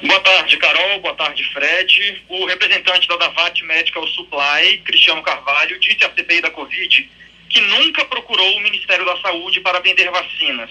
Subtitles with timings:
[0.00, 1.00] Boa tarde, Carol.
[1.00, 2.22] Boa tarde, Fred.
[2.28, 7.10] O representante da Davat Medical Supply, Cristiano Carvalho, disse à CPI da Covid
[7.48, 10.70] que nunca procurou o Ministério da Saúde para vender vacinas.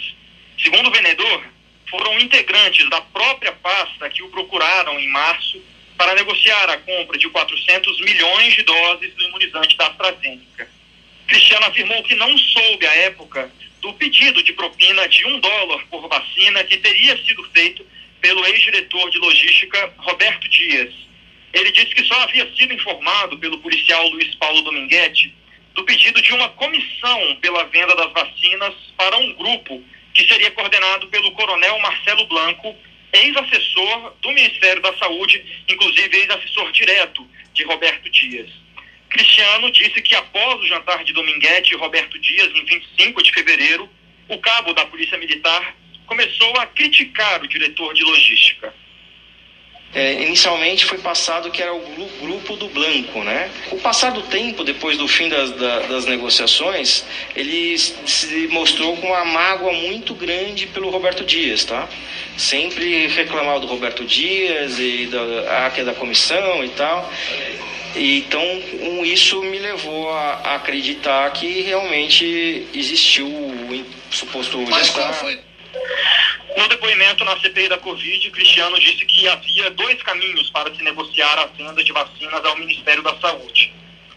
[0.63, 1.44] Segundo o vendedor,
[1.90, 5.62] foram integrantes da própria pasta que o procuraram em março
[5.97, 10.69] para negociar a compra de 400 milhões de doses do imunizante da AstraZeneca.
[11.28, 13.51] Cristiano afirmou que não soube à época
[13.81, 17.85] do pedido de propina de um dólar por vacina que teria sido feito
[18.22, 20.94] pelo ex-diretor de logística Roberto Dias.
[21.53, 25.34] Ele disse que só havia sido informado pelo policial Luiz Paulo Dominguete
[25.73, 31.08] do pedido de uma comissão pela venda das vacinas para um grupo que seria coordenado
[31.08, 32.75] pelo coronel Marcelo Blanco,
[33.13, 38.49] ex-assessor do Ministério da Saúde, inclusive ex-assessor direto de Roberto Dias.
[39.09, 43.89] Cristiano disse que após o jantar de Dominguete e Roberto Dias, em 25 de fevereiro,
[44.27, 45.75] o cabo da Polícia Militar
[46.07, 48.73] começou a criticar o diretor de logística.
[49.93, 51.81] É, inicialmente foi passado que era o
[52.22, 53.50] grupo do Blanco, né?
[53.72, 59.23] O passar do tempo, depois do fim das, das negociações, ele se mostrou com uma
[59.23, 61.88] mágoa muito grande pelo Roberto Dias, tá?
[62.38, 67.11] Sempre reclamava do Roberto Dias e da, que é da comissão e tal.
[67.95, 68.44] Então,
[68.81, 75.47] um, isso me levou a, a, acreditar que realmente existiu o suposto Mas qual foi?
[76.58, 81.38] No depoimento na CPI da Covid, Cristiano disse que havia dois caminhos para se negociar
[81.38, 83.72] a venda de vacinas ao Ministério da Saúde.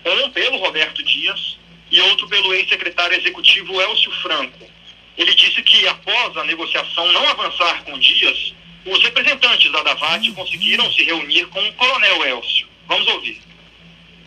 [0.06, 1.58] Um pelo Roberto Dias
[1.90, 4.66] e outro pelo ex-secretário executivo Elcio Franco.
[5.18, 8.54] Ele disse que após a negociação não avançar com Dias,
[8.86, 12.66] os representantes da Davat conseguiram se reunir com o coronel Elcio.
[12.86, 13.38] Vamos ouvir.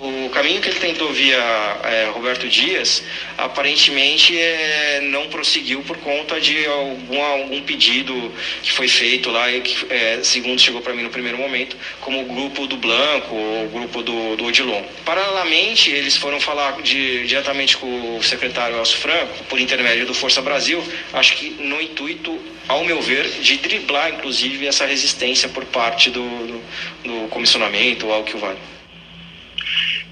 [0.06, 1.38] O caminho que ele tentou via
[1.86, 3.02] é, Roberto Dias,
[3.38, 8.30] aparentemente é, não prosseguiu por conta de algum, algum pedido
[8.62, 12.20] que foi feito lá, e que, é, segundo chegou para mim no primeiro momento, como
[12.20, 14.84] o grupo do Blanco, o grupo do, do Odilon.
[15.06, 20.42] Paralelamente, eles foram falar de, diretamente com o secretário Elcio Franco, por intermédio do Força
[20.42, 22.38] Brasil, acho que no intuito,
[22.68, 26.62] ao meu ver, de driblar, inclusive, essa resistência por parte do, do,
[27.06, 28.58] do comissionamento, ou algo que o vale.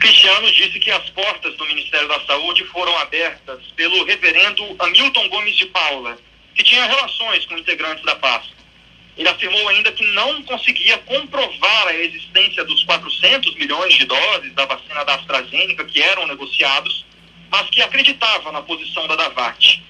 [0.01, 5.55] Cristiano disse que as portas do Ministério da Saúde foram abertas pelo reverendo Hamilton Gomes
[5.55, 6.17] de Paula,
[6.55, 8.51] que tinha relações com integrantes da pasta.
[9.15, 14.65] Ele afirmou ainda que não conseguia comprovar a existência dos 400 milhões de doses da
[14.65, 17.05] vacina da AstraZeneca que eram negociados,
[17.51, 19.83] mas que acreditava na posição da Davat.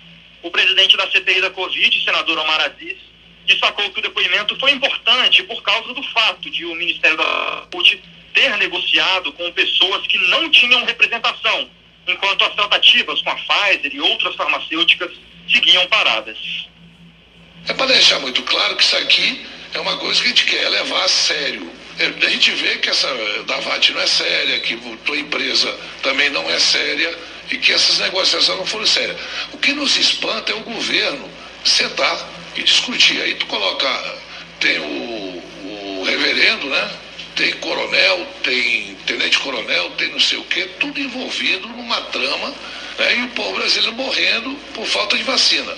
[0.44, 2.98] O presidente da CPI da Covid, senador Omar Aziz,
[3.46, 8.02] destacou que o depoimento foi importante por causa do fato de o Ministério da Saúde
[8.34, 11.70] ter negociado com pessoas que não tinham representação,
[12.08, 15.12] enquanto as tratativas com a Pfizer e outras farmacêuticas
[15.50, 16.38] seguiam paradas.
[17.68, 20.70] É para deixar muito claro que isso aqui é uma coisa que a gente quer
[20.70, 21.72] levar a sério.
[22.00, 23.08] É, a gente vê que essa
[23.46, 24.76] Davat não é séria, que
[25.06, 27.18] tua empresa também não é séria
[27.52, 29.20] e que essas negociações não foram sérias.
[29.52, 31.30] O que nos espanta é o governo
[31.64, 33.22] sentar e discutir.
[33.22, 34.18] Aí tu coloca,
[34.60, 36.92] tem o, o reverendo, né?
[37.36, 42.54] tem coronel, tem tenente-coronel, tem não sei o quê, tudo envolvido numa trama,
[43.00, 45.76] né, e o povo brasileiro morrendo por falta de vacina.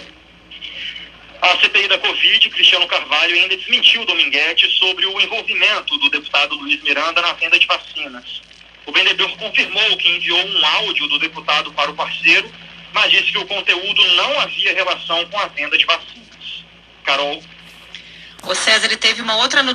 [1.41, 6.81] A CPI da Covid, Cristiano Carvalho ainda desmentiu Dominguete sobre o envolvimento do deputado Luiz
[6.81, 8.41] Miranda na venda de vacinas.
[8.85, 12.49] O vendedor confirmou que enviou um áudio do deputado para o parceiro,
[12.93, 16.65] mas disse que o conteúdo não havia relação com a venda de vacinas.
[17.03, 17.41] Carol.
[18.43, 19.71] O César teve uma outra notícia.